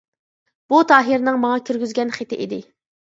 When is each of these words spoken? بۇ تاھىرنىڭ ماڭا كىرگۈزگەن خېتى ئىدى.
بۇ 0.73 0.79
تاھىرنىڭ 0.91 1.37
ماڭا 1.43 1.59
كىرگۈزگەن 1.67 2.15
خېتى 2.17 2.41
ئىدى. 2.47 2.59